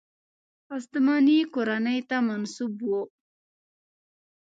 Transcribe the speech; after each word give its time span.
هستمنې 0.71 1.39
کورنۍ 1.53 1.99
ته 2.09 2.17
منسوب 2.27 2.73
وو. 2.89 3.01